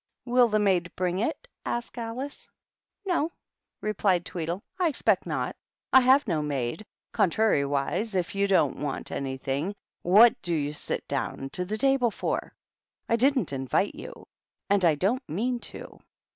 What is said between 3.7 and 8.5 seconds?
replied Tweedle," I expect not. I have no maid. Contrariwise, if you